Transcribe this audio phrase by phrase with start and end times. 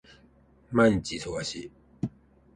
[0.71, 1.71] 毎日忙しい